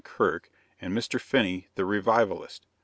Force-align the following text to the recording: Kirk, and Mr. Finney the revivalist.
Kirk, 0.03 0.49
and 0.79 0.97
Mr. 0.97 1.21
Finney 1.21 1.67
the 1.75 1.85
revivalist. 1.85 2.65